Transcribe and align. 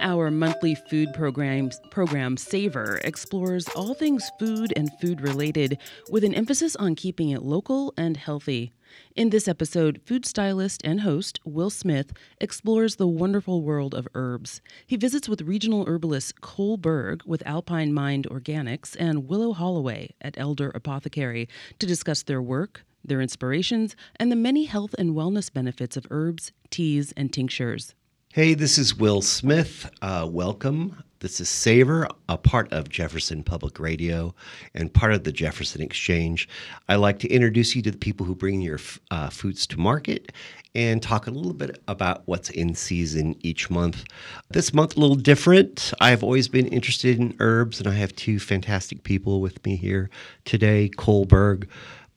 Our 0.00 0.30
monthly 0.30 0.74
food 0.74 1.14
program, 1.14 1.70
program 1.90 2.36
Savor 2.36 3.00
explores 3.04 3.66
all 3.68 3.94
things 3.94 4.30
food 4.38 4.72
and 4.76 4.90
food 5.00 5.20
related 5.20 5.78
with 6.10 6.24
an 6.24 6.34
emphasis 6.34 6.76
on 6.76 6.94
keeping 6.94 7.30
it 7.30 7.42
local 7.42 7.94
and 7.96 8.16
healthy. 8.16 8.72
In 9.16 9.30
this 9.30 9.48
episode, 9.48 10.00
food 10.04 10.26
stylist 10.26 10.82
and 10.84 11.00
host 11.00 11.40
Will 11.44 11.70
Smith 11.70 12.12
explores 12.40 12.96
the 12.96 13.08
wonderful 13.08 13.62
world 13.62 13.94
of 13.94 14.06
herbs. 14.14 14.60
He 14.86 14.96
visits 14.96 15.28
with 15.28 15.42
regional 15.42 15.86
herbalist 15.86 16.40
Cole 16.40 16.76
Berg 16.76 17.22
with 17.24 17.46
Alpine 17.46 17.92
Mind 17.92 18.26
Organics 18.30 18.96
and 18.98 19.26
Willow 19.26 19.52
Holloway 19.52 20.14
at 20.20 20.38
Elder 20.38 20.70
Apothecary 20.74 21.48
to 21.78 21.86
discuss 21.86 22.22
their 22.22 22.42
work, 22.42 22.84
their 23.04 23.20
inspirations, 23.20 23.96
and 24.16 24.30
the 24.30 24.36
many 24.36 24.64
health 24.64 24.94
and 24.98 25.10
wellness 25.10 25.52
benefits 25.52 25.96
of 25.96 26.06
herbs, 26.10 26.52
teas, 26.70 27.12
and 27.16 27.32
tinctures. 27.32 27.94
Hey, 28.34 28.54
this 28.54 28.78
is 28.78 28.96
Will 28.96 29.22
Smith. 29.22 29.88
Uh, 30.02 30.28
welcome. 30.28 31.04
This 31.20 31.38
is 31.38 31.48
Savor, 31.48 32.08
a 32.28 32.36
part 32.36 32.72
of 32.72 32.88
Jefferson 32.88 33.44
Public 33.44 33.78
Radio 33.78 34.34
and 34.74 34.92
part 34.92 35.12
of 35.12 35.22
the 35.22 35.30
Jefferson 35.30 35.80
Exchange. 35.80 36.48
I 36.88 36.96
like 36.96 37.20
to 37.20 37.28
introduce 37.28 37.76
you 37.76 37.82
to 37.82 37.92
the 37.92 37.96
people 37.96 38.26
who 38.26 38.34
bring 38.34 38.60
your 38.60 38.80
uh, 39.12 39.30
foods 39.30 39.68
to 39.68 39.78
market 39.78 40.32
and 40.74 41.00
talk 41.00 41.28
a 41.28 41.30
little 41.30 41.52
bit 41.52 41.80
about 41.86 42.22
what's 42.24 42.50
in 42.50 42.74
season 42.74 43.36
each 43.42 43.70
month. 43.70 44.02
This 44.50 44.74
month, 44.74 44.96
a 44.96 45.00
little 45.00 45.14
different. 45.14 45.92
I've 46.00 46.24
always 46.24 46.48
been 46.48 46.66
interested 46.66 47.20
in 47.20 47.36
herbs, 47.38 47.78
and 47.78 47.88
I 47.88 47.94
have 47.94 48.16
two 48.16 48.40
fantastic 48.40 49.04
people 49.04 49.40
with 49.40 49.64
me 49.64 49.76
here 49.76 50.10
today 50.44 50.88
Cole 50.88 51.24
Berg 51.24 51.68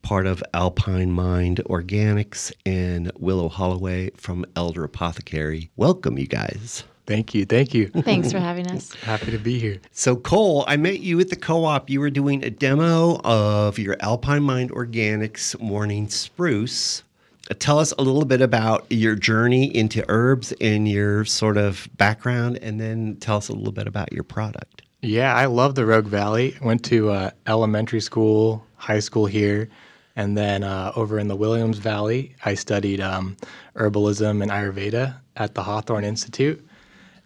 part 0.02 0.26
of 0.26 0.44
Alpine 0.54 1.12
Mind 1.12 1.62
Organics, 1.66 2.52
and 2.66 3.12
Willow 3.18 3.50
Holloway 3.50 4.12
from 4.12 4.46
Elder 4.56 4.84
Apothecary. 4.84 5.70
Welcome, 5.76 6.18
you 6.18 6.28
guys. 6.28 6.84
Thank 7.08 7.34
you. 7.34 7.46
Thank 7.46 7.74
you. 7.74 7.88
Thanks 7.88 8.32
for 8.32 8.40
having 8.50 8.68
us. 8.68 8.94
Happy 8.96 9.32
to 9.32 9.38
be 9.38 9.60
here. 9.60 9.80
So, 9.92 10.18
Cole, 10.18 10.66
I 10.68 10.76
met 10.76 11.00
you 11.00 11.20
at 11.22 11.30
the 11.30 11.38
co 11.38 11.64
op. 11.64 11.90
You 11.90 12.02
were 12.02 12.10
doing 12.10 12.44
a 12.44 12.50
demo 12.50 13.20
of 13.24 13.80
your 13.80 13.96
Alpine 14.02 14.44
Mind 14.44 14.72
Organics 14.72 15.60
Morning 15.62 16.10
Spruce. 16.10 17.04
Uh, 17.50 17.54
tell 17.58 17.80
us 17.80 17.94
a 17.98 18.02
little 18.02 18.26
bit 18.26 18.42
about 18.42 18.86
your 18.90 19.16
journey 19.16 19.74
into 19.74 20.04
herbs 20.10 20.52
and 20.60 20.88
your 20.88 21.24
sort 21.24 21.56
of 21.56 21.88
background, 21.96 22.60
and 22.62 22.80
then 22.80 23.16
tell 23.22 23.38
us 23.38 23.48
a 23.48 23.54
little 23.54 23.72
bit 23.72 23.88
about 23.88 24.12
your 24.12 24.24
product. 24.24 24.82
Yeah, 25.02 25.34
I 25.34 25.46
love 25.46 25.76
the 25.76 25.86
Rogue 25.86 26.08
Valley. 26.08 26.58
Went 26.62 26.84
to 26.86 27.12
uh, 27.12 27.32
elementary 27.46 28.02
school, 28.02 28.66
high 28.76 29.00
school 29.00 29.28
here. 29.28 29.70
And 30.18 30.36
then 30.36 30.64
uh, 30.64 30.92
over 30.96 31.20
in 31.20 31.28
the 31.28 31.36
Williams 31.36 31.78
Valley, 31.78 32.36
I 32.44 32.56
studied 32.56 33.00
um, 33.00 33.38
herbalism 33.76 34.42
and 34.42 34.50
Ayurveda 34.52 35.16
at 35.36 35.54
the 35.54 35.62
Hawthorne 35.62 36.04
Institute. 36.04 36.68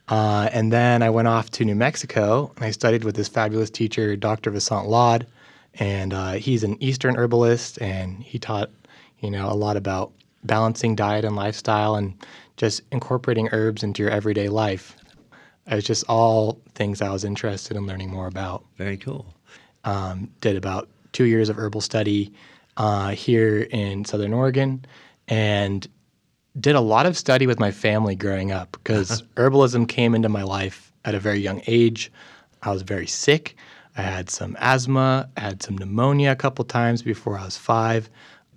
Uh, 0.09 0.49
and 0.51 0.73
then 0.73 1.01
I 1.01 1.09
went 1.09 1.29
off 1.29 1.49
to 1.51 1.63
New 1.63 1.73
Mexico 1.73 2.51
and 2.57 2.65
I 2.65 2.71
studied 2.71 3.05
with 3.05 3.15
this 3.15 3.29
fabulous 3.29 3.69
teacher, 3.69 4.17
Dr. 4.17 4.51
Vasant 4.51 4.87
Lad. 4.87 5.25
And 5.75 6.13
uh, 6.13 6.33
he's 6.33 6.65
an 6.65 6.75
Eastern 6.83 7.15
herbalist 7.15 7.81
and 7.81 8.21
he 8.21 8.37
taught, 8.37 8.69
you 9.19 9.31
know, 9.31 9.49
a 9.49 9.55
lot 9.55 9.77
about 9.77 10.11
balancing 10.43 10.93
diet 10.93 11.23
and 11.23 11.37
lifestyle 11.37 11.95
and 11.95 12.13
just 12.57 12.81
incorporating 12.91 13.47
herbs 13.53 13.83
into 13.83 14.03
your 14.03 14.11
everyday 14.11 14.49
life. 14.49 14.97
It's 15.67 15.87
just 15.87 16.03
all 16.09 16.59
things 16.75 17.01
I 17.01 17.09
was 17.09 17.23
interested 17.23 17.77
in 17.77 17.87
learning 17.87 18.09
more 18.09 18.27
about. 18.27 18.65
Very 18.77 18.97
cool. 18.97 19.33
Um, 19.85 20.29
did 20.41 20.57
about 20.57 20.89
two 21.13 21.23
years 21.23 21.47
of 21.47 21.57
herbal 21.57 21.79
study 21.79 22.33
uh, 22.77 23.09
here 23.09 23.67
in 23.71 24.05
Southern 24.05 24.33
Oregon 24.33 24.85
and 25.27 25.87
did 26.59 26.75
a 26.75 26.81
lot 26.81 27.05
of 27.05 27.17
study 27.17 27.47
with 27.47 27.59
my 27.59 27.71
family 27.71 28.15
growing 28.15 28.51
up 28.51 28.71
because 28.71 29.23
herbalism 29.35 29.87
came 29.87 30.13
into 30.13 30.29
my 30.29 30.43
life 30.43 30.91
at 31.05 31.15
a 31.15 31.19
very 31.19 31.39
young 31.39 31.61
age. 31.67 32.11
I 32.61 32.71
was 32.71 32.81
very 32.81 33.07
sick. 33.07 33.55
I 33.97 34.01
had 34.01 34.29
some 34.29 34.55
asthma, 34.59 35.29
I 35.37 35.41
had 35.41 35.63
some 35.63 35.77
pneumonia 35.77 36.31
a 36.31 36.35
couple 36.35 36.63
times 36.65 37.01
before 37.01 37.37
I 37.37 37.45
was 37.45 37.57
five, 37.57 38.09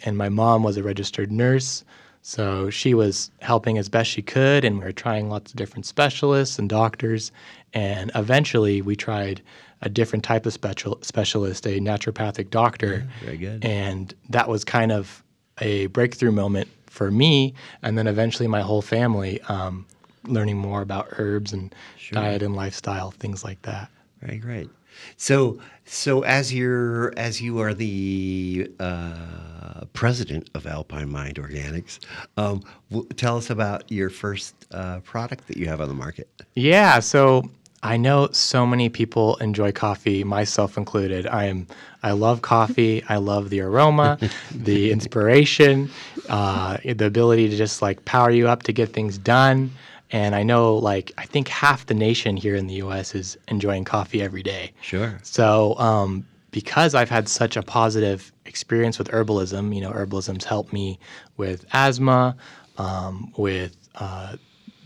and 0.05 0.17
my 0.17 0.29
mom 0.29 0.63
was 0.63 0.77
a 0.77 0.83
registered 0.83 1.33
nurse. 1.33 1.85
So 2.23 2.71
she 2.71 2.95
was 2.95 3.31
helping 3.41 3.77
as 3.77 3.89
best 3.89 4.11
she 4.11 4.23
could, 4.23 4.65
and 4.65 4.79
we 4.79 4.85
were 4.85 4.93
trying 4.93 5.29
lots 5.29 5.51
of 5.51 5.57
different 5.57 5.87
specialists 5.87 6.59
and 6.59 6.71
doctors. 6.71 7.33
And 7.75 8.11
eventually, 8.15 8.81
we 8.81 8.97
tried 8.97 9.43
a 9.85 9.89
different 9.89 10.25
type 10.25 10.47
of 10.47 10.53
special, 10.53 10.99
specialist, 11.03 11.67
a 11.67 11.79
naturopathic 11.79 12.51
doctor. 12.51 13.07
Yeah, 13.21 13.27
very 13.27 13.37
good. 13.37 13.65
And 13.65 14.15
that 14.31 14.49
was 14.49 14.65
kind 14.65 14.91
of 14.91 15.23
a 15.61 15.87
breakthrough 15.89 16.33
moment 16.33 16.69
for 16.87 17.11
me, 17.11 17.55
and 17.83 17.97
then 17.97 18.07
eventually 18.07 18.49
my 18.49 18.63
whole 18.63 18.83
family, 18.83 19.41
um, 19.43 19.87
learning 20.27 20.57
more 20.57 20.81
about 20.81 21.09
herbs 21.19 21.53
and 21.53 21.75
sure. 21.99 22.15
diet 22.15 22.43
and 22.43 22.57
lifestyle, 22.57 23.11
things 23.13 23.45
like 23.45 23.61
that. 23.63 23.91
Very 24.21 24.39
great. 24.39 24.71
So, 25.17 25.59
so 25.85 26.23
as 26.23 26.55
you're 26.55 27.13
as 27.17 27.43
you 27.43 27.61
are 27.61 27.75
the 27.75 28.71
uh, 28.81 29.85
president 29.93 30.51
of 30.55 30.67
Alpine 30.67 31.11
Mind 31.11 31.37
Organics, 31.37 31.99
um, 32.37 32.63
w- 32.91 33.09
tell 33.17 33.37
us 33.37 33.51
about 33.51 33.91
your 33.91 34.09
first 34.09 34.55
uh, 34.71 35.01
product 35.01 35.49
that 35.49 35.57
you 35.57 35.67
have 35.67 35.81
on 35.81 35.89
the 35.89 35.95
market. 35.95 36.29
Yeah, 36.55 37.01
so 37.01 37.51
I 37.85 37.99
know 37.99 38.31
so 38.33 38.67
many 38.67 38.89
people 38.89 39.37
enjoy 39.37 39.71
coffee, 39.71 40.25
myself 40.25 40.79
included. 40.79 41.27
I 41.27 41.45
am 41.45 41.67
I 42.03 42.13
love 42.13 42.41
coffee. 42.41 43.05
I 43.09 43.17
love 43.17 43.51
the 43.51 43.61
aroma, 43.61 44.19
the 44.55 44.91
inspiration, 44.91 45.91
uh, 46.31 46.79
the 46.83 47.07
ability 47.07 47.51
to 47.51 47.57
just 47.57 47.83
like 47.83 48.05
power 48.07 48.31
you 48.31 48.49
up 48.49 48.63
to 48.65 48.73
get 48.73 48.95
things 48.95 49.19
done. 49.19 49.71
And 50.11 50.35
I 50.35 50.43
know 50.43 50.77
like 50.77 51.13
I 51.19 51.27
think 51.27 51.49
half 51.49 51.85
the 51.85 51.95
nation 51.95 52.39
here 52.39 52.57
in 52.57 52.69
the 52.69 52.75
U.S. 52.75 53.15
is 53.15 53.37
enjoying 53.49 53.85
coffee 53.85 54.23
every 54.23 54.43
day. 54.43 54.73
Sure. 54.81 55.19
So 55.23 55.77
um, 55.79 56.27
because 56.53 56.95
I've 56.95 57.11
had 57.11 57.29
such 57.29 57.55
a 57.55 57.63
positive 57.63 58.33
experience 58.47 58.99
with 58.99 59.09
herbalism, 59.09 59.75
you 59.75 59.83
know, 59.83 59.91
herbalism's 59.91 60.45
helped 60.47 60.73
me 60.73 60.99
with 61.37 61.67
asthma, 61.73 62.35
um, 62.79 63.33
with 63.37 63.77
uh, 63.97 64.37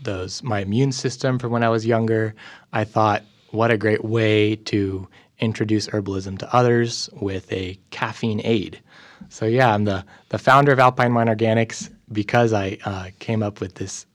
those 0.01 0.43
my 0.43 0.59
immune 0.59 0.91
system 0.91 1.39
from 1.39 1.51
when 1.51 1.63
I 1.63 1.69
was 1.69 1.85
younger. 1.85 2.35
I 2.73 2.83
thought, 2.83 3.23
what 3.51 3.71
a 3.71 3.77
great 3.77 4.03
way 4.03 4.55
to 4.55 5.07
introduce 5.39 5.87
herbalism 5.87 6.37
to 6.39 6.55
others 6.55 7.09
with 7.13 7.51
a 7.51 7.79
caffeine 7.91 8.41
aid. 8.43 8.81
So 9.29 9.45
yeah, 9.45 9.73
I'm 9.73 9.85
the 9.85 10.05
the 10.29 10.37
founder 10.37 10.71
of 10.71 10.79
Alpine 10.79 11.11
Mind 11.11 11.29
Organics 11.29 11.89
because 12.11 12.53
I 12.53 12.77
uh, 12.85 13.09
came 13.19 13.43
up 13.43 13.61
with 13.61 13.75
this 13.75 14.05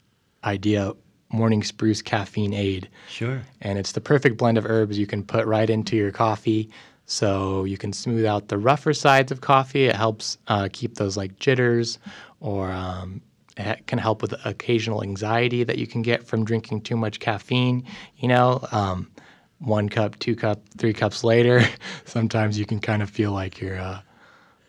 idea 0.45 0.93
morning 1.35 1.63
spruce 1.63 2.01
Caffeinade. 2.01 2.87
Sure. 3.09 3.43
And 3.61 3.79
it's 3.79 3.93
the 3.93 4.01
perfect 4.01 4.37
blend 4.37 4.57
of 4.57 4.65
herbs 4.65 4.99
you 4.99 5.07
can 5.07 5.25
put 5.25 5.47
right 5.47 5.69
into 5.69 5.97
your 5.97 6.13
coffee. 6.13 6.71
So 7.07 7.65
you 7.65 7.77
can 7.77 7.93
smooth 7.93 8.25
out 8.25 8.49
the 8.49 8.57
rougher 8.57 8.95
sides 8.95 9.31
of 9.31 9.41
coffee. 9.41 9.87
It 9.87 9.97
helps 9.97 10.39
uh, 10.49 10.69
keep 10.73 10.95
those 10.95 11.17
like 11.17 11.39
jitters 11.39 11.99
or 12.41 12.71
um, 12.71 13.21
it 13.57 13.87
can 13.87 13.99
help 13.99 14.23
with 14.23 14.35
occasional 14.45 15.03
anxiety 15.03 15.65
that 15.65 15.79
you 15.79 15.87
can 15.87 16.03
get 16.03 16.27
from 16.27 16.45
drinking 16.45 16.83
too 16.83 16.97
much 16.97 17.21
caffeine. 17.21 17.85
You 18.17 18.29
know, 18.29 18.67
um, 18.73 19.11
one 19.59 19.89
cup, 19.89 20.19
two 20.19 20.35
cup, 20.37 20.63
three 20.77 20.93
cups 20.93 21.25
later, 21.25 21.63
sometimes 22.05 22.59
you 22.59 22.67
can 22.67 22.81
kind 22.81 23.03
of 23.03 23.11
feel 23.11 23.33
like 23.33 23.61
you're 23.61 23.79
uh, 23.79 24.01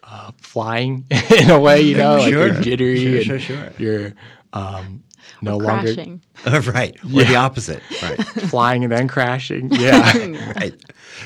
uh, 0.03 0.31
flying 0.37 1.05
in 1.37 1.49
a 1.49 1.59
way. 1.59 1.81
You 1.81 1.97
know, 1.97 2.19
sure. 2.19 2.49
like 2.49 2.53
you're 2.53 2.63
jittery 2.63 3.23
sure, 3.23 3.39
sure, 3.39 3.57
sure. 3.57 3.73
you're 3.77 4.13
um, 4.53 5.03
no 5.41 5.55
or 5.55 5.63
longer 5.63 5.93
crashing. 5.93 6.21
right, 6.73 6.95
or 7.03 7.23
the 7.23 7.35
opposite. 7.35 7.81
Right, 8.01 8.21
flying 8.49 8.83
and 8.83 8.91
then 8.91 9.07
crashing. 9.07 9.71
Yeah. 9.71 10.17
right. 10.55 10.73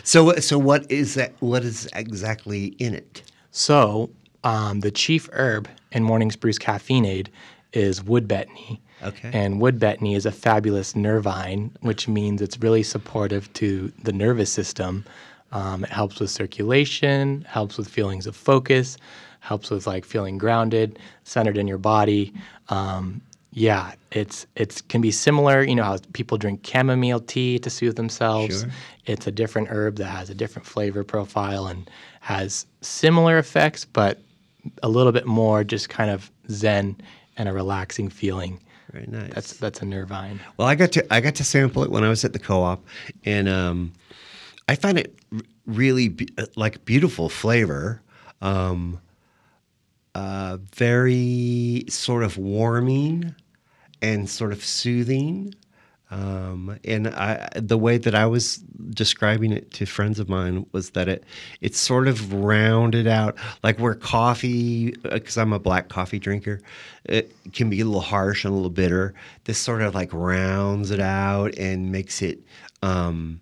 So, 0.04 0.34
so 0.36 0.58
what 0.58 0.90
is 0.92 1.16
that? 1.16 1.34
What 1.40 1.64
is 1.64 1.90
exactly 1.94 2.68
in 2.80 2.94
it? 2.94 3.24
so 3.52 4.12
um, 4.44 4.82
the 4.82 4.92
chief 4.92 5.30
herb 5.34 5.68
in 5.92 6.04
morning 6.04 6.32
spruce 6.32 6.58
Caffeinade 6.58 7.28
is 7.74 8.04
wood 8.04 8.28
betony. 8.28 8.80
Okay. 9.02 9.32
And 9.34 9.62
wood 9.62 9.80
betony 9.80 10.16
is 10.16 10.26
a 10.26 10.32
fabulous 10.32 10.96
nervine, 10.96 11.72
which 11.82 12.08
means 12.08 12.42
it's 12.42 12.58
really 12.60 12.84
supportive 12.84 13.52
to 13.54 13.92
the 14.04 14.12
nervous 14.12 14.52
system. 14.52 15.06
Um, 15.52 15.84
it 15.84 15.90
helps 15.90 16.20
with 16.20 16.30
circulation, 16.30 17.46
helps 17.48 17.78
with 17.78 17.88
feelings 17.88 18.28
of 18.28 18.36
focus, 18.36 18.98
helps 19.40 19.70
with 19.70 19.88
like 19.88 20.06
feeling 20.06 20.38
grounded, 20.38 21.00
centered 21.24 21.58
in 21.58 21.68
your 21.68 21.78
body. 21.78 22.34
Um, 22.70 23.22
yeah, 23.52 23.94
it's 24.12 24.46
it's 24.56 24.82
can 24.82 25.02
be 25.02 25.12
similar. 25.12 25.64
You 25.64 25.76
know 25.76 25.84
how 25.84 25.98
people 26.14 26.38
drink 26.38 26.66
chamomile 26.66 27.20
tea 27.22 27.58
to 27.60 27.70
soothe 27.70 27.96
themselves. 27.96 28.62
Sure. 28.62 28.70
It's 29.06 29.26
a 29.26 29.32
different 29.32 29.70
herb 29.70 29.96
that 29.96 30.06
has 30.06 30.30
a 30.30 30.36
different 30.36 30.68
flavor 30.68 31.04
profile 31.04 31.66
and 31.68 31.90
has 32.22 32.68
similar 32.82 33.40
effects, 33.40 33.86
but 33.86 34.20
a 34.84 34.90
little 34.90 35.12
bit 35.12 35.26
more 35.26 35.64
just 35.64 35.90
kind 35.90 36.10
of 36.10 36.32
zen 36.50 37.00
and 37.38 37.50
a 37.50 37.54
relaxing 37.54 38.10
feeling. 38.10 38.60
Very 38.92 39.06
nice. 39.08 39.34
That's 39.34 39.54
that's 39.54 39.82
a 39.82 39.86
nervine. 39.86 40.40
Well, 40.58 40.68
I 40.68 40.76
got 40.76 40.92
to 40.94 41.14
I 41.14 41.22
got 41.22 41.36
to 41.36 41.44
sample 41.44 41.84
it 41.84 41.92
when 41.92 42.04
I 42.04 42.10
was 42.10 42.26
at 42.26 42.34
the 42.34 42.40
co-op, 42.40 42.84
and 43.24 43.48
um, 43.48 43.94
I 44.68 44.76
find 44.76 44.98
it 44.98 45.16
really 45.66 46.10
be- 46.10 46.30
like 46.56 46.84
beautiful 46.86 47.30
flavor, 47.30 48.02
um, 48.42 49.00
uh, 50.16 50.58
very 50.76 51.86
sort 51.88 52.24
of 52.24 52.38
warming 52.38 53.36
and 54.02 54.30
sort 54.30 54.52
of 54.52 54.66
soothing. 54.66 55.54
Um, 56.12 56.80
and 56.84 57.08
I, 57.10 57.50
the 57.56 57.78
way 57.78 57.98
that 58.00 58.16
I 58.16 58.26
was 58.26 58.58
describing 58.58 59.52
it 59.52 59.72
to 59.74 59.86
friends 59.86 60.18
of 60.18 60.28
mine 60.28 60.66
was 60.72 60.92
that 60.92 61.08
it 61.08 61.24
it's 61.62 61.80
sort 61.80 62.08
of 62.08 62.34
rounded 62.34 63.06
out, 63.06 63.38
like 63.64 63.80
where 63.80 63.94
coffee, 63.94 64.92
because 65.04 65.38
I'm 65.38 65.54
a 65.54 65.60
black 65.60 65.90
coffee 65.90 66.18
drinker, 66.18 66.62
it 67.06 67.32
can 67.54 67.70
be 67.70 67.82
a 67.82 67.86
little 67.86 68.02
harsh 68.02 68.44
and 68.44 68.52
a 68.52 68.56
little 68.56 68.72
bitter. 68.72 69.14
This 69.44 69.60
sort 69.60 69.84
of 69.84 69.94
like 69.94 70.10
rounds 70.12 70.90
it 70.90 71.00
out 71.00 71.56
and 71.58 71.92
makes 71.92 72.24
it 72.24 72.40
um, 72.82 73.40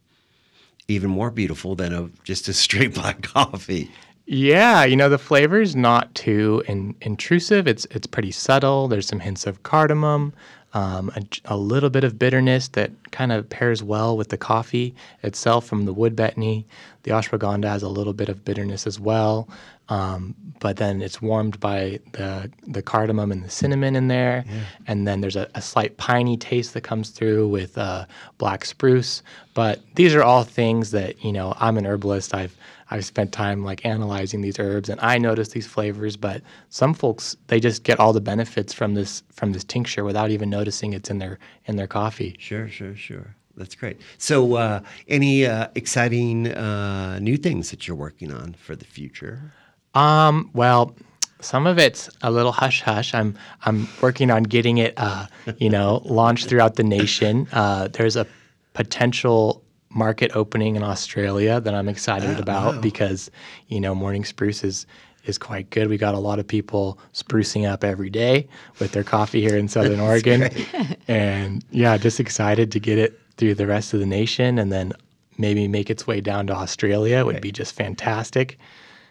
even 0.89 1.09
more 1.09 1.31
beautiful 1.31 1.75
than 1.75 1.93
a 1.93 2.09
just 2.23 2.49
a 2.49 2.53
straight 2.65 2.93
black 2.93 3.21
coffee. 3.21 3.89
Yeah, 4.29 4.83
you 4.83 4.97
know 4.97 5.07
the 5.07 5.17
flavor's 5.17 5.73
not 5.73 6.13
too 6.13 6.61
in, 6.67 6.95
intrusive. 6.99 7.65
It's 7.65 7.85
it's 7.91 8.07
pretty 8.07 8.31
subtle. 8.31 8.89
There's 8.89 9.07
some 9.07 9.21
hints 9.21 9.47
of 9.47 9.63
cardamom, 9.63 10.33
um, 10.77 11.11
a, 11.15 11.23
a, 11.45 11.57
little 11.57 11.89
bit 11.89 12.03
of 12.03 12.19
bitterness 12.19 12.67
that 12.69 12.91
kind 13.09 13.31
of 13.31 13.49
pairs 13.49 13.81
well 13.81 14.15
with 14.15 14.29
the 14.29 14.37
coffee 14.37 14.93
itself 15.23 15.65
from 15.65 15.85
the 15.85 15.93
wood 15.93 16.15
betony. 16.15 16.65
The 17.01 17.11
ashwagandha 17.11 17.65
has 17.65 17.81
a 17.81 17.89
little 17.89 18.13
bit 18.13 18.29
of 18.29 18.45
bitterness 18.45 18.85
as 18.85 18.99
well, 18.99 19.49
um, 19.89 20.35
but 20.59 20.77
then 20.77 21.01
it's 21.01 21.19
warmed 21.19 21.59
by 21.59 21.99
the 22.11 22.51
the 22.67 22.83
cardamom 22.83 23.31
and 23.31 23.43
the 23.43 23.49
cinnamon 23.49 23.95
in 23.95 24.07
there, 24.07 24.45
yeah. 24.45 24.59
and 24.85 25.07
then 25.07 25.21
there's 25.21 25.35
a, 25.35 25.49
a, 25.55 25.63
slight 25.63 25.97
piney 25.97 26.37
taste 26.37 26.75
that 26.75 26.81
comes 26.81 27.09
through 27.09 27.47
with 27.47 27.75
uh, 27.77 28.05
black 28.37 28.63
spruce. 28.63 29.23
But 29.55 29.81
these 29.95 30.13
are 30.13 30.23
all 30.23 30.43
things 30.43 30.91
that 30.91 31.23
you 31.23 31.33
know. 31.33 31.55
I'm 31.57 31.77
an 31.77 31.87
herbalist. 31.87 32.35
I've 32.35 32.55
I've 32.89 33.05
spent 33.05 33.31
time 33.31 33.63
like 33.63 33.85
analyzing 33.85 34.41
these 34.41 34.59
herbs 34.59 34.89
and 34.89 34.99
I 35.01 35.17
notice 35.17 35.49
these 35.49 35.67
flavors, 35.67 36.17
but 36.17 36.41
some 36.69 36.93
folks 36.93 37.35
they 37.47 37.59
just 37.59 37.83
get 37.83 37.99
all 37.99 38.13
the 38.13 38.21
benefits 38.21 38.73
from 38.73 38.93
this 38.93 39.23
from 39.33 39.53
this 39.53 39.63
tincture 39.63 40.03
without 40.03 40.31
even 40.31 40.49
noticing 40.49 40.93
it's 40.93 41.09
in 41.09 41.19
their 41.19 41.39
in 41.65 41.75
their 41.75 41.87
coffee. 41.87 42.35
Sure, 42.39 42.67
sure, 42.69 42.95
sure. 42.95 43.35
That's 43.57 43.73
great. 43.73 43.99
So, 44.19 44.55
uh, 44.55 44.81
any 45.07 45.45
uh, 45.45 45.69
exciting 45.73 46.47
uh, 46.53 47.17
new 47.19 47.37
things 47.37 47.71
that 47.71 47.87
you're 47.87 47.97
working 47.97 48.31
on 48.31 48.53
for 48.53 48.75
the 48.75 48.85
future? 48.85 49.51
Um, 49.95 50.51
well, 50.53 50.95
some 51.41 51.65
of 51.65 51.79
it's 51.79 52.09
a 52.21 52.29
little 52.29 52.51
hush 52.51 52.81
hush. 52.81 53.13
I'm 53.13 53.35
I'm 53.65 53.87
working 54.01 54.29
on 54.29 54.43
getting 54.43 54.77
it, 54.77 54.93
uh, 54.97 55.25
you 55.57 55.69
know, 55.69 56.01
launched 56.05 56.47
throughout 56.47 56.75
the 56.75 56.83
nation. 56.83 57.47
Uh, 57.51 57.87
there's 57.87 58.15
a 58.15 58.27
potential 58.73 59.63
market 59.89 60.31
opening 60.35 60.75
in 60.75 60.83
Australia 60.83 61.59
that 61.61 61.73
I'm 61.73 61.89
excited 61.89 62.37
oh, 62.37 62.41
about 62.41 62.75
wow. 62.75 62.81
because 62.81 63.31
you 63.67 63.79
know 63.79 63.95
morning 63.95 64.25
spruce 64.25 64.63
is 64.63 64.85
is 65.25 65.37
quite 65.37 65.69
good. 65.69 65.89
We 65.89 65.97
got 65.97 66.15
a 66.15 66.19
lot 66.19 66.39
of 66.39 66.47
people 66.47 66.99
sprucing 67.13 67.69
up 67.69 67.83
every 67.83 68.09
day 68.09 68.47
with 68.79 68.93
their 68.93 69.03
coffee 69.03 69.41
here 69.41 69.57
in 69.57 69.67
Southern 69.67 69.99
Oregon, 70.09 70.49
and 71.07 71.63
yeah, 71.71 71.97
just 71.97 72.19
excited 72.19 72.71
to 72.71 72.79
get 72.79 72.97
it 72.97 73.19
through 73.37 73.55
the 73.55 73.67
rest 73.67 73.93
of 73.93 73.99
the 73.99 74.05
nation 74.05 74.57
and 74.57 74.71
then 74.71 74.93
maybe 75.37 75.67
make 75.67 75.89
its 75.89 76.07
way 76.07 76.19
down 76.19 76.47
to 76.47 76.53
Australia 76.53 77.23
would 77.23 77.41
be 77.41 77.51
just 77.51 77.75
fantastic. 77.75 78.57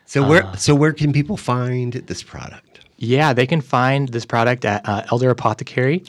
So 0.05 0.27
where 0.27 0.45
uh, 0.45 0.57
so 0.57 0.75
where 0.75 0.93
can 0.93 1.13
people 1.13 1.37
find 1.37 1.95
this 1.95 2.23
product? 2.23 2.81
Yeah, 2.99 3.33
they 3.33 3.47
can 3.47 3.61
find 3.61 4.09
this 4.09 4.25
product 4.25 4.65
at 4.65 4.89
uh, 4.89 5.03
Elder 5.11 5.31
Apothecary 5.31 6.03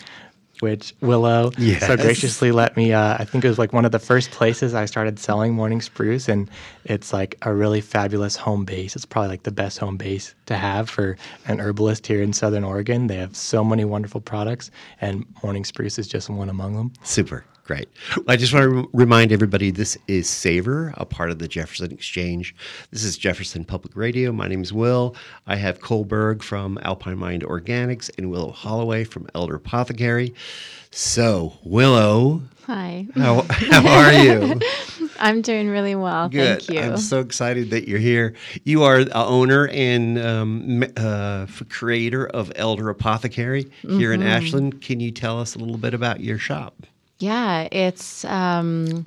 which 0.62 0.94
Willow 1.02 1.52
yes. 1.58 1.86
so 1.86 1.96
graciously 1.96 2.52
let 2.52 2.76
me. 2.78 2.94
Uh, 2.94 3.16
I 3.20 3.26
think 3.26 3.46
it 3.46 3.50
was 3.50 3.60
like 3.60 3.74
one 3.74 3.86
of 3.86 3.92
the 3.92 4.00
first 4.00 4.32
places 4.32 4.74
I 4.74 4.86
started 4.86 5.20
selling 5.20 5.54
morning 5.54 5.82
spruce, 5.82 6.28
and 6.28 6.50
it's 6.86 7.14
like 7.14 7.38
a 7.42 7.54
really 7.54 7.82
fabulous 7.82 8.36
home 8.36 8.66
base. 8.66 8.96
It's 8.96 9.06
probably 9.06 9.30
like 9.30 9.44
the 9.44 9.52
best 9.52 9.78
home 9.78 9.98
base 9.98 10.36
to 10.46 10.56
have 10.56 10.90
for 10.90 11.18
an 11.48 11.60
herbalist 11.60 12.08
here 12.08 12.22
in 12.22 12.34
Southern 12.34 12.64
Oregon. 12.64 13.08
They 13.08 13.18
have 13.18 13.36
so 13.36 13.64
many 13.64 13.86
wonderful 13.86 14.22
products, 14.22 14.72
and 15.02 15.26
morning 15.44 15.66
spruce 15.66 16.00
is 16.00 16.08
just 16.08 16.30
one 16.30 16.50
among 16.50 16.76
them. 16.76 16.94
Super. 17.04 17.44
Great. 17.68 17.90
I 18.30 18.38
just 18.38 18.54
want 18.54 18.64
to 18.64 18.90
remind 18.94 19.34
everybody 19.34 19.72
this 19.72 19.98
is 20.08 20.30
Savor, 20.30 20.94
a 20.96 21.06
part 21.06 21.32
of 21.32 21.40
the 21.40 21.50
Jefferson 21.50 21.92
Exchange. 21.92 22.56
This 22.92 23.04
is 23.04 23.18
Jefferson 23.18 23.66
Public 23.66 23.94
Radio. 23.94 24.32
My 24.32 24.48
name 24.48 24.62
is 24.62 24.72
Will. 24.72 25.18
I 25.48 25.58
have 25.58 25.82
Cole 25.82 26.06
Berg 26.06 26.42
from 26.42 26.80
Alpine 26.84 27.18
Mind 27.18 27.44
Organics 27.44 28.10
and 28.18 28.32
Willow 28.32 28.54
Holloway 28.54 29.04
from 29.04 29.28
Elder 29.36 29.56
Apothecary. 29.56 30.34
So, 30.92 31.58
Willow. 31.62 32.42
Hi. 32.68 33.06
How, 33.16 33.42
how 33.50 33.86
are 33.86 34.14
you? 34.14 34.62
I'm 35.20 35.42
doing 35.42 35.68
really 35.68 35.96
well. 35.96 36.30
Good. 36.30 36.62
Thank 36.62 36.70
you. 36.70 36.80
I'm 36.80 36.96
so 36.96 37.20
excited 37.20 37.72
that 37.72 37.86
you're 37.86 38.00
here. 38.00 38.34
You 38.64 38.84
are 38.84 39.04
the 39.04 39.14
owner 39.14 39.68
and 39.68 40.18
um, 40.18 40.86
uh, 40.96 41.48
creator 41.68 42.28
of 42.28 42.50
Elder 42.56 42.88
Apothecary 42.90 43.64
here 43.82 44.14
mm-hmm. 44.14 44.22
in 44.22 44.24
Ashland. 44.24 44.82
Can 44.82 45.02
you 45.02 45.12
tell 45.12 45.42
us 45.42 45.56
a 45.56 45.60
little 45.60 45.78
bit 45.78 45.94
about 45.94 46.22
your 46.22 46.38
shop? 46.38 46.74
Yeah, 47.20 47.68
it's 47.72 48.26
um, 48.26 49.04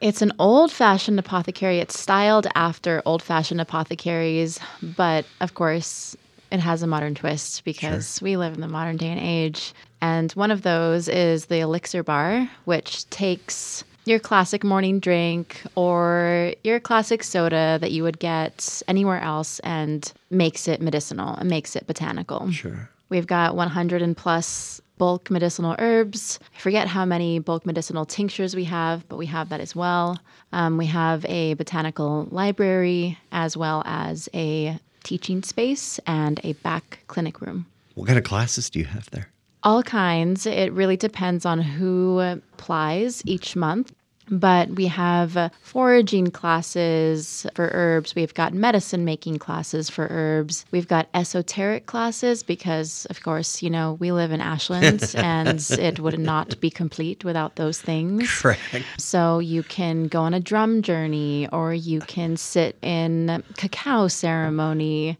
it's 0.00 0.22
an 0.22 0.32
old-fashioned 0.38 1.18
apothecary. 1.18 1.78
It's 1.78 1.98
styled 1.98 2.46
after 2.54 3.02
old-fashioned 3.04 3.60
apothecaries, 3.60 4.58
but 4.82 5.24
of 5.40 5.54
course, 5.54 6.16
it 6.50 6.60
has 6.60 6.82
a 6.82 6.86
modern 6.86 7.14
twist 7.14 7.64
because 7.64 8.18
sure. 8.18 8.26
we 8.26 8.36
live 8.36 8.54
in 8.54 8.60
the 8.60 8.68
modern 8.68 8.96
day 8.96 9.08
and 9.08 9.20
age. 9.20 9.74
And 10.00 10.30
one 10.32 10.50
of 10.50 10.62
those 10.62 11.08
is 11.08 11.46
the 11.46 11.60
elixir 11.60 12.02
bar, 12.02 12.48
which 12.64 13.08
takes 13.10 13.84
your 14.04 14.18
classic 14.18 14.62
morning 14.62 15.00
drink 15.00 15.62
or 15.74 16.52
your 16.62 16.78
classic 16.78 17.24
soda 17.24 17.78
that 17.80 17.90
you 17.90 18.02
would 18.04 18.18
get 18.18 18.82
anywhere 18.86 19.20
else 19.20 19.58
and 19.60 20.12
makes 20.30 20.68
it 20.68 20.80
medicinal 20.80 21.34
and 21.34 21.50
makes 21.50 21.74
it 21.74 21.86
botanical. 21.86 22.50
Sure. 22.52 22.88
We've 23.08 23.26
got 23.26 23.56
100 23.56 24.02
and 24.02 24.16
plus 24.16 24.80
bulk 24.98 25.30
medicinal 25.30 25.76
herbs. 25.78 26.38
I 26.54 26.58
forget 26.58 26.88
how 26.88 27.04
many 27.04 27.38
bulk 27.38 27.66
medicinal 27.66 28.04
tinctures 28.04 28.56
we 28.56 28.64
have, 28.64 29.08
but 29.08 29.16
we 29.16 29.26
have 29.26 29.48
that 29.50 29.60
as 29.60 29.76
well. 29.76 30.18
Um, 30.52 30.76
we 30.76 30.86
have 30.86 31.24
a 31.26 31.54
botanical 31.54 32.28
library 32.30 33.18
as 33.32 33.56
well 33.56 33.82
as 33.84 34.28
a 34.34 34.78
teaching 35.04 35.42
space 35.42 36.00
and 36.06 36.40
a 36.42 36.54
back 36.54 37.00
clinic 37.06 37.40
room. 37.40 37.66
What 37.94 38.06
kind 38.06 38.18
of 38.18 38.24
classes 38.24 38.68
do 38.70 38.78
you 38.78 38.84
have 38.86 39.08
there? 39.10 39.30
All 39.62 39.82
kinds. 39.82 40.46
It 40.46 40.72
really 40.72 40.96
depends 40.96 41.46
on 41.46 41.60
who 41.60 42.20
applies 42.20 43.22
each 43.26 43.56
month. 43.56 43.92
But 44.28 44.70
we 44.70 44.86
have 44.86 45.36
uh, 45.36 45.50
foraging 45.60 46.30
classes 46.30 47.46
for 47.54 47.70
herbs. 47.72 48.14
We've 48.14 48.34
got 48.34 48.52
medicine 48.52 49.04
making 49.04 49.38
classes 49.38 49.88
for 49.88 50.08
herbs. 50.10 50.64
We've 50.70 50.88
got 50.88 51.08
esoteric 51.14 51.86
classes 51.86 52.42
because, 52.42 53.06
of 53.08 53.22
course, 53.22 53.62
you 53.62 53.70
know, 53.70 53.94
we 53.94 54.12
live 54.12 54.32
in 54.32 54.40
Ashland 54.40 55.14
and 55.16 55.64
it 55.78 56.00
would 56.00 56.18
not 56.18 56.60
be 56.60 56.70
complete 56.70 57.24
without 57.24 57.56
those 57.56 57.80
things. 57.80 58.28
Correct. 58.40 58.60
So 58.98 59.38
you 59.38 59.62
can 59.62 60.08
go 60.08 60.22
on 60.22 60.34
a 60.34 60.40
drum 60.40 60.82
journey 60.82 61.48
or 61.52 61.72
you 61.72 62.00
can 62.00 62.36
sit 62.36 62.76
in 62.82 63.44
cacao 63.56 64.08
ceremony 64.08 65.18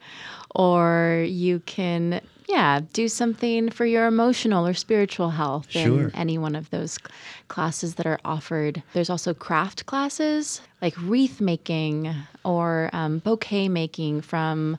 or 0.55 1.25
you 1.29 1.61
can 1.61 2.21
yeah, 2.49 2.81
do 2.93 3.09
something 3.09 3.71
for 3.71 3.85
your 3.85 4.07
emotional 4.07 4.67
or 4.67 4.75
spiritual 4.75 5.31
health 5.31 5.71
sure. 5.71 6.09
in 6.09 6.15
any 6.15 6.39
one 6.39 6.55
of 6.55 6.71
those 6.71 6.99
classes 7.49 7.97
that 7.97 8.07
are 8.07 8.21
offered. 8.25 8.83
There's 8.93 9.11
also 9.11 9.35
craft 9.35 9.87
classes 9.87 10.61
like 10.81 10.95
wreath 11.01 11.41
making 11.41 12.15
or 12.45 12.91
um, 12.93 13.19
bouquet 13.19 13.69
making 13.69 14.21
from 14.21 14.79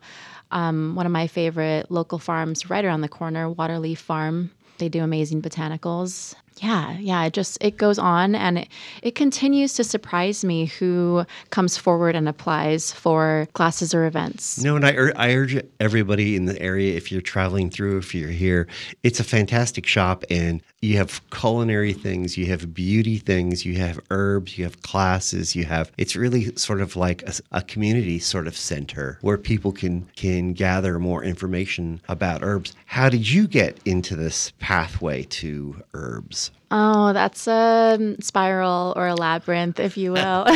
um, 0.52 0.96
one 0.96 1.06
of 1.06 1.12
my 1.12 1.28
favorite 1.28 1.92
local 1.92 2.20
farms 2.20 2.70
right 2.70 2.86
around 2.86 3.02
the 3.02 3.10
corner, 3.10 3.54
Waterleaf 3.54 3.98
Farm. 3.98 4.52
They 4.78 4.90
do 4.90 5.04
amazing 5.04 5.42
botanicals 5.42 6.36
yeah 6.62 6.98
yeah 7.00 7.24
it 7.26 7.34
just 7.34 7.58
it 7.62 7.78
goes 7.78 8.00
on 8.00 8.36
and 8.36 8.60
it, 8.60 8.68
it 9.02 9.16
continues 9.16 9.74
to 9.74 9.84
surprise 9.84 10.44
me 10.44 10.66
who 10.66 11.26
comes 11.50 11.78
forward 11.78 12.16
and 12.16 12.28
applies 12.28 12.92
for 12.92 13.48
classes 13.54 13.94
or 13.94 14.06
events. 14.06 14.62
No 14.64 14.76
and 14.76 14.86
I, 14.86 14.94
ur- 14.94 15.14
I 15.16 15.34
urge 15.34 15.62
everybody 15.80 16.36
in 16.36 16.46
the 16.46 16.60
area 16.62 16.96
if 16.96 17.12
you're 17.12 17.22
traveling 17.22 17.70
through 17.70 17.98
if 17.98 18.14
you're 18.14 18.30
here 18.30 18.68
it's 19.04 19.20
a 19.20 19.24
fantastic 19.24 19.86
shop 19.86 20.24
and 20.30 20.62
you 20.82 20.98
have 20.98 21.22
culinary 21.30 21.94
things 21.94 22.38
you 22.38 22.48
have 22.48 22.74
beauty 22.74 23.18
things 23.18 23.66
you 23.66 23.76
have 23.76 24.00
herbs 24.10 24.58
you 24.58 24.64
have 24.64 24.82
classes 24.82 25.56
you 25.56 25.66
have 25.66 25.92
it's 25.98 26.16
really 26.16 26.56
sort 26.56 26.82
of 26.82 26.96
like 26.96 27.24
a, 27.24 27.34
a 27.52 27.62
community 27.62 28.20
sort 28.20 28.48
of 28.48 28.58
center 28.58 29.18
where 29.22 29.38
people 29.38 29.72
can 29.72 30.08
can 30.16 30.54
gather 30.54 31.00
more 31.00 31.24
information 31.24 32.02
about 32.10 32.44
herbs. 32.44 32.74
How 32.86 33.10
did 33.10 33.30
you 33.30 33.48
get 33.48 33.80
into 33.86 34.16
this 34.16 34.52
pathway 34.60 35.24
to 35.24 35.82
herbs 35.94 36.47
Oh, 36.70 37.14
that's 37.14 37.48
a 37.48 38.16
spiral 38.20 38.94
or 38.96 39.08
a 39.08 39.16
labyrinth, 39.16 39.80
if 39.80 39.96
you 39.98 40.12
will. 40.12 40.44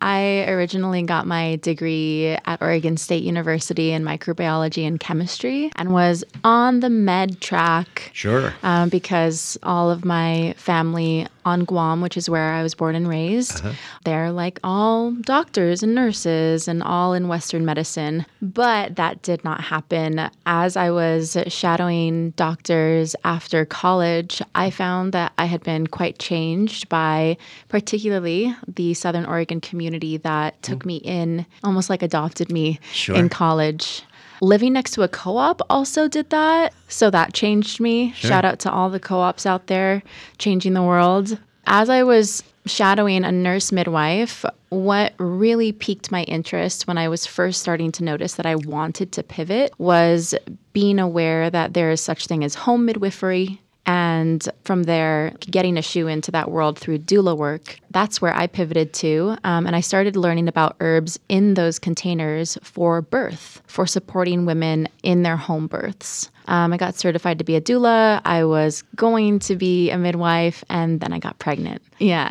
I 0.00 0.44
originally 0.48 1.02
got 1.02 1.26
my 1.26 1.56
degree 1.56 2.36
at 2.44 2.62
Oregon 2.62 2.96
State 2.96 3.24
University 3.24 3.90
in 3.90 4.04
microbiology 4.04 4.86
and 4.86 5.00
chemistry 5.00 5.72
and 5.76 5.92
was 5.92 6.22
on 6.44 6.80
the 6.80 6.90
med 6.90 7.40
track. 7.40 8.10
Sure. 8.12 8.54
Um, 8.62 8.88
because 8.88 9.58
all 9.64 9.90
of 9.90 10.04
my 10.04 10.54
family 10.56 11.26
on 11.46 11.64
Guam, 11.64 12.00
which 12.02 12.16
is 12.16 12.28
where 12.28 12.52
I 12.52 12.62
was 12.62 12.74
born 12.74 12.94
and 12.94 13.08
raised. 13.08 13.60
Uh-huh. 13.64 13.72
They're 14.04 14.32
like 14.32 14.58
all 14.64 15.12
doctors 15.12 15.82
and 15.82 15.94
nurses 15.94 16.66
and 16.68 16.82
all 16.82 17.14
in 17.14 17.28
Western 17.28 17.64
medicine. 17.64 18.26
But 18.42 18.96
that 18.96 19.22
did 19.22 19.44
not 19.44 19.60
happen. 19.62 20.28
As 20.44 20.76
I 20.76 20.90
was 20.90 21.36
shadowing 21.46 22.30
doctors 22.30 23.14
after 23.24 23.64
college, 23.64 24.42
I 24.54 24.70
found 24.70 25.12
that 25.12 25.32
I 25.38 25.44
had 25.46 25.62
been 25.62 25.86
quite 25.86 26.18
changed 26.18 26.88
by 26.88 27.36
particularly 27.68 28.54
the 28.66 28.92
Southern 28.94 29.24
Oregon 29.24 29.60
community 29.60 30.16
that 30.18 30.60
took 30.62 30.84
me 30.84 30.96
in, 30.96 31.46
almost 31.62 31.88
like 31.88 32.02
adopted 32.02 32.50
me 32.50 32.80
Sure. 32.92 33.14
in 33.16 33.28
college. 33.28 34.02
Living 34.40 34.72
next 34.72 34.92
to 34.92 35.02
a 35.02 35.08
co 35.08 35.36
op 35.36 35.60
also 35.70 36.08
did 36.08 36.30
that. 36.30 36.74
So 36.88 37.10
that 37.10 37.32
changed 37.32 37.80
me. 37.80 38.12
Shout 38.12 38.44
out 38.44 38.58
to 38.60 38.70
all 38.70 38.90
the 38.90 39.00
co 39.00 39.18
ops 39.18 39.46
out 39.46 39.66
there 39.66 40.02
changing 40.38 40.74
the 40.74 40.82
world. 40.82 41.38
As 41.66 41.90
I 41.90 42.02
was 42.02 42.42
shadowing 42.66 43.24
a 43.24 43.32
nurse 43.32 43.72
midwife, 43.72 44.44
what 44.68 45.14
really 45.18 45.72
piqued 45.72 46.10
my 46.10 46.24
interest 46.24 46.86
when 46.86 46.98
I 46.98 47.08
was 47.08 47.26
first 47.26 47.60
starting 47.60 47.92
to 47.92 48.04
notice 48.04 48.34
that 48.34 48.46
I 48.46 48.56
wanted 48.56 49.12
to 49.12 49.22
pivot 49.22 49.72
was 49.78 50.34
being 50.72 50.98
aware 50.98 51.48
that 51.50 51.74
there 51.74 51.90
is 51.90 52.00
such 52.00 52.26
thing 52.26 52.44
as 52.44 52.54
home 52.54 52.84
midwifery 52.84 53.60
and 53.86 54.48
from 54.64 54.82
there 54.84 55.32
getting 55.40 55.78
a 55.78 55.82
shoe 55.82 56.06
into 56.08 56.30
that 56.30 56.50
world 56.50 56.78
through 56.78 56.98
doula 56.98 57.36
work 57.36 57.78
that's 57.90 58.20
where 58.20 58.34
i 58.34 58.46
pivoted 58.46 58.92
to. 58.92 59.38
Um, 59.44 59.66
and 59.66 59.74
i 59.74 59.80
started 59.80 60.16
learning 60.16 60.48
about 60.48 60.76
herbs 60.80 61.18
in 61.30 61.54
those 61.54 61.78
containers 61.78 62.58
for 62.62 63.00
birth 63.00 63.62
for 63.66 63.86
supporting 63.86 64.44
women 64.44 64.86
in 65.02 65.22
their 65.22 65.36
home 65.38 65.66
births. 65.66 66.30
Um, 66.48 66.72
i 66.72 66.76
got 66.76 66.94
certified 66.96 67.38
to 67.38 67.44
be 67.44 67.56
a 67.56 67.60
doula. 67.60 68.20
I 68.24 68.44
was 68.44 68.82
going 68.94 69.38
to 69.40 69.56
be 69.56 69.90
a 69.90 69.96
midwife 69.96 70.62
and 70.68 71.00
then 71.00 71.14
i 71.14 71.18
got 71.18 71.38
pregnant. 71.38 71.80
Yeah. 71.98 72.28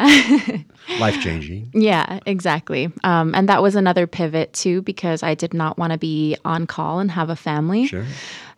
Life 1.00 1.20
changing. 1.22 1.72
yeah 1.74 2.20
exactly. 2.28 2.92
Um, 3.04 3.34
and 3.34 3.50
that 3.50 3.64
was 3.64 3.76
another 3.76 4.06
pivot 4.06 4.54
too 4.54 4.84
because 4.84 5.24
i 5.24 5.34
did 5.34 5.54
not 5.54 5.80
want 5.80 5.94
to 5.94 5.98
be 5.98 6.38
on 6.46 6.68
call 6.68 7.00
and 7.00 7.10
have 7.10 7.32
a 7.32 7.36
family. 7.36 7.88
Sure. 7.88 8.06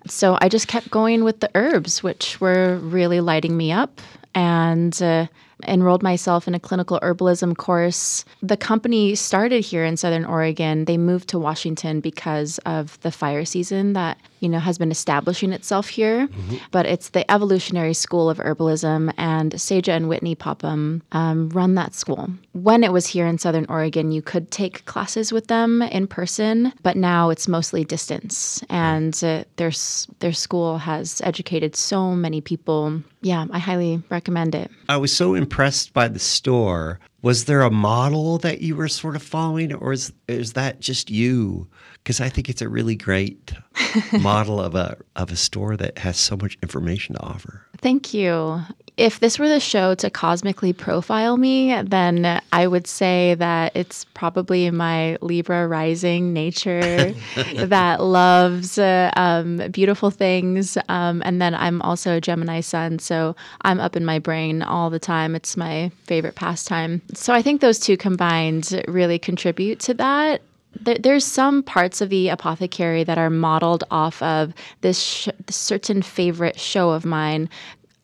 So 0.09 0.37
I 0.41 0.49
just 0.49 0.67
kept 0.67 0.89
going 0.91 1.23
with 1.23 1.39
the 1.39 1.49
herbs, 1.55 2.03
which 2.03 2.39
were 2.41 2.77
really 2.77 3.19
lighting 3.19 3.55
me 3.57 3.71
up, 3.71 4.01
and 4.35 4.99
uh, 5.01 5.27
enrolled 5.65 6.03
myself 6.03 6.47
in 6.47 6.53
a 6.53 6.59
clinical 6.59 6.99
herbalism 7.01 7.57
course. 7.57 8.25
The 8.41 8.57
company 8.57 9.15
started 9.15 9.63
here 9.63 9.83
in 9.83 9.97
Southern 9.97 10.25
Oregon. 10.25 10.85
They 10.85 10.97
moved 10.97 11.29
to 11.29 11.39
Washington 11.39 11.99
because 11.99 12.59
of 12.59 12.99
the 13.01 13.11
fire 13.11 13.45
season 13.45 13.93
that 13.93 14.17
you 14.39 14.49
know 14.49 14.59
has 14.59 14.77
been 14.77 14.91
establishing 14.91 15.51
itself 15.51 15.89
here. 15.89 16.29
But 16.71 16.85
it's 16.85 17.09
the 17.09 17.29
Evolutionary 17.31 17.93
School 17.93 18.29
of 18.29 18.37
Herbalism, 18.37 19.13
and 19.17 19.53
Sajah 19.53 19.95
and 19.95 20.09
Whitney 20.09 20.35
Popham 20.35 21.01
um, 21.11 21.49
run 21.49 21.75
that 21.75 21.95
school. 21.95 22.29
When 22.53 22.83
it 22.83 22.93
was 22.93 23.07
here 23.07 23.25
in 23.25 23.37
Southern 23.37 23.65
Oregon, 23.69 24.11
you 24.11 24.21
could 24.21 24.51
take 24.51 24.85
classes 24.85 25.31
with 25.31 25.47
them 25.47 25.81
in 25.81 26.07
person, 26.07 26.73
but 26.83 26.95
now 26.95 27.29
it's 27.29 27.47
mostly 27.47 27.83
distance. 27.83 28.63
And 28.69 29.13
uh, 29.23 29.43
their 29.55 29.71
their 30.19 30.33
school 30.33 30.77
has 30.77 31.21
educated 31.23 31.75
so 31.75 32.11
many 32.11 32.41
people. 32.41 33.01
Yeah, 33.21 33.45
I 33.51 33.59
highly 33.59 34.03
recommend 34.09 34.53
it. 34.53 34.69
I 34.87 34.97
was 34.97 35.11
so 35.11 35.33
impressed 35.33 35.46
by 35.93 36.07
the 36.07 36.19
store. 36.19 36.99
Was 37.21 37.45
there 37.45 37.61
a 37.61 37.71
model 37.71 38.37
that 38.39 38.61
you 38.61 38.75
were 38.75 38.87
sort 38.87 39.15
of 39.15 39.23
following, 39.23 39.73
or 39.73 39.93
is 39.93 40.13
is 40.27 40.53
that 40.53 40.79
just 40.79 41.09
you? 41.09 41.67
Because 41.95 42.21
I 42.21 42.29
think 42.29 42.49
it's 42.49 42.61
a 42.61 42.69
really 42.69 42.95
great 42.95 43.53
model 44.19 44.61
of 44.61 44.75
a 44.75 44.97
of 45.15 45.31
a 45.31 45.35
store 45.35 45.75
that 45.77 45.97
has 45.97 46.17
so 46.17 46.37
much 46.37 46.57
information 46.61 47.15
to 47.15 47.21
offer. 47.21 47.65
Thank 47.79 48.13
you. 48.13 48.61
If 48.97 49.19
this 49.19 49.37
were 49.37 49.47
the 49.47 49.59
show 49.59 49.93
to 49.93 50.09
cosmically 50.09 50.73
profile 50.73 51.37
me, 51.37 51.79
then 51.83 52.41
I 52.51 52.65
would 52.65 52.87
say 52.87 53.35
that 53.35 53.75
it's 53.75 54.05
probably 54.15 54.71
my 54.71 55.17
Libra 55.21 55.67
rising 55.67 56.33
nature 56.33 57.13
that 57.55 58.01
loves 58.01 58.79
uh, 58.79 59.11
um, 59.15 59.57
beautiful 59.71 60.09
things. 60.09 60.79
Um, 60.89 61.21
and 61.23 61.39
then 61.39 61.53
I'm 61.53 61.79
also 61.83 62.17
a 62.17 62.21
Gemini 62.21 62.61
sun, 62.61 62.97
so 62.97 63.35
I'm 63.61 63.79
up 63.79 63.95
in 63.95 64.03
my 64.03 64.17
brain 64.17 64.63
all 64.63 64.89
the 64.89 64.99
time. 64.99 65.35
It's 65.35 65.55
my 65.55 65.91
favorite 66.05 66.33
pastime. 66.33 67.03
So 67.13 67.33
I 67.33 67.43
think 67.43 67.61
those 67.61 67.77
two 67.77 67.97
combined 67.97 68.83
really 68.87 69.19
contribute 69.19 69.79
to 69.81 69.93
that 69.95 70.41
there's 70.83 71.25
some 71.25 71.63
parts 71.63 72.01
of 72.01 72.09
the 72.09 72.29
apothecary 72.29 73.03
that 73.03 73.17
are 73.17 73.29
modeled 73.29 73.83
off 73.89 74.21
of 74.21 74.53
this 74.81 75.01
sh- 75.01 75.29
certain 75.49 76.01
favorite 76.01 76.59
show 76.59 76.91
of 76.91 77.05
mine 77.05 77.49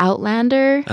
Outlander, 0.04 0.84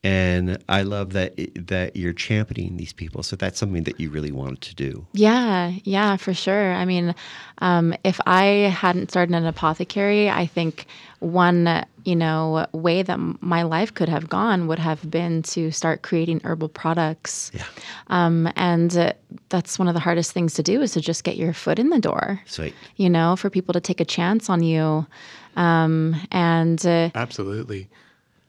and 0.04 0.60
I 0.70 0.84
love 0.84 1.14
that 1.14 1.34
that 1.68 1.96
you're 1.96 2.14
championing 2.14 2.78
these 2.78 2.94
people. 2.94 3.24
So 3.24 3.36
that's 3.36 3.58
something 3.58 3.86
that 3.86 4.00
you 4.00 4.12
really 4.12 4.32
wanted 4.32 4.62
to 4.62 4.76
do. 4.76 5.08
Yeah, 5.14 5.74
yeah, 5.84 6.16
for 6.18 6.32
sure. 6.32 6.74
I 6.74 6.86
mean, 6.86 7.16
um, 7.58 7.96
if 8.04 8.20
I 8.28 8.44
hadn't 8.72 9.10
started 9.10 9.34
an 9.34 9.48
apothecary, 9.48 10.30
I 10.30 10.46
think 10.46 10.86
one, 11.26 11.86
you 12.04 12.16
know, 12.16 12.68
way 12.72 13.02
that 13.02 13.18
my 13.42 13.64
life 13.64 13.94
could 13.94 14.10
have 14.10 14.30
gone 14.30 14.68
would 14.68 14.80
have 14.80 15.10
been 15.10 15.42
to 15.42 15.72
start 15.72 16.04
creating 16.04 16.40
herbal 16.44 16.70
products. 16.70 17.52
Yeah. 17.54 17.66
Um, 18.08 18.52
and 18.56 18.96
uh, 18.96 19.14
that's 19.50 19.80
one 19.80 19.88
of 19.88 19.96
the 19.96 20.00
hardest 20.00 20.32
things 20.32 20.54
to 20.54 20.64
do 20.64 20.82
is 20.82 20.94
to 20.94 21.02
just 21.02 21.24
get 21.24 21.36
your 21.36 21.52
foot 21.52 21.80
in 21.80 21.90
the 21.90 22.00
door. 22.00 22.42
Sweet. 22.46 22.76
You 22.98 23.10
know, 23.10 23.36
for 23.36 23.50
people 23.50 23.74
to 23.74 23.82
take 23.82 24.00
a 24.00 24.06
chance 24.06 24.50
on 24.50 24.62
you. 24.62 25.08
Um, 25.56 26.16
and 26.32 26.86
uh, 26.86 27.10
Absolutely. 27.16 27.90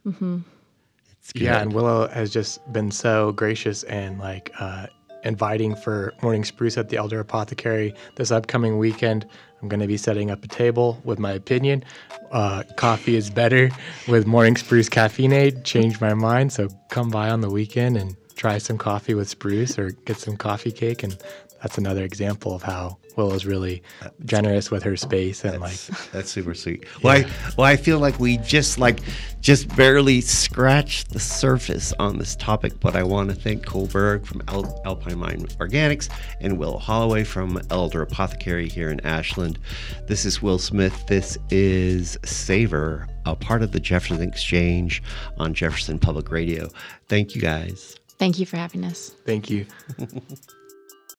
It's 0.05 1.33
Yeah, 1.35 1.61
and 1.61 1.73
Willow 1.73 2.09
has 2.09 2.31
just 2.31 2.61
been 2.73 2.91
so 2.91 3.33
gracious 3.33 3.85
and 3.85 4.19
like 4.19 4.53
uh, 4.61 4.87
inviting 5.25 5.75
for 5.75 6.15
Morning 6.23 6.45
Spruce 6.45 6.79
at 6.79 6.89
the 6.89 6.97
Elder 6.97 7.21
Apothecary 7.21 7.95
this 8.15 8.31
upcoming 8.31 8.79
weekend. 8.79 9.27
I'm 9.61 9.69
going 9.69 9.81
to 9.81 9.87
be 9.87 9.97
setting 9.97 10.31
up 10.31 10.45
a 10.45 10.49
table 10.49 11.01
with 11.05 11.19
my 11.19 11.33
opinion. 11.33 11.85
Uh, 12.31 12.63
coffee 12.77 13.17
is 13.17 13.31
better 13.31 13.71
with 14.07 14.27
Morning 14.27 14.57
Spruce 14.57 14.89
Caffeinade. 14.89 15.65
Changed 15.65 16.01
my 16.01 16.15
mind, 16.15 16.53
so 16.53 16.69
come 16.91 17.11
by 17.11 17.31
on 17.31 17.41
the 17.41 17.51
weekend 17.51 17.97
and 17.97 18.17
try 18.37 18.59
some 18.59 18.77
coffee 18.77 19.15
with 19.15 19.29
Spruce 19.29 19.79
or 19.79 19.91
get 19.91 20.19
some 20.19 20.37
coffee 20.37 20.73
cake. 20.73 21.03
And 21.03 21.17
that's 21.63 21.79
another 21.79 22.05
example 22.05 22.55
of 22.55 22.63
how 22.63 22.99
Willow's 23.17 23.47
really 23.47 23.83
generous 24.25 24.71
with 24.71 24.83
her 24.83 24.97
space 24.97 25.45
and 25.45 25.61
like 25.61 25.79
That's 26.13 26.31
super 26.31 26.55
sweet. 26.55 26.85
Well, 27.03 27.17
I, 27.17 27.31
well, 27.57 27.67
I 27.67 27.77
feel 27.77 27.99
like 27.99 28.21
we 28.21 28.37
just 28.39 28.79
like 28.79 29.01
just 29.41 29.75
barely 29.75 30.21
scratched 30.21 31.13
the 31.13 31.21
surface 31.21 31.93
on 31.99 32.19
this 32.19 32.37
topic, 32.37 32.79
but 32.81 32.95
I 32.95 33.03
want 33.03 33.31
to 33.31 33.35
thank 33.35 33.65
Cole 33.65 33.87
Berg 33.87 34.27
from 34.27 34.43
Al- 34.49 34.81
Alpine 34.85 35.19
Mind 35.19 35.57
Organics 35.59 36.11
and 36.41 36.59
Will 36.59 36.79
Holloway 36.79 37.25
from 37.25 37.61
Elder 37.71 38.03
Apothecary 38.03 38.69
here 38.69 38.91
in 38.91 39.01
Ashland. 39.01 39.59
This 40.07 40.25
is 40.25 40.43
Will 40.43 40.59
Smith. 40.59 41.07
This 41.07 41.39
is 41.51 42.19
Savor, 42.25 43.09
a 43.25 43.35
part 43.35 43.63
of 43.63 43.73
the 43.73 43.81
Jefferson 43.81 44.23
Exchange 44.23 45.03
on 45.39 45.55
Jefferson 45.55 45.99
Public 45.99 46.31
Radio. 46.31 46.69
Thank 47.09 47.35
you 47.35 47.41
guys. 47.41 47.97
Thank 48.19 48.39
you 48.39 48.47
for 48.47 48.57
having 48.57 48.85
us. 48.85 49.11
Thank 49.25 49.51
you. 49.51 49.67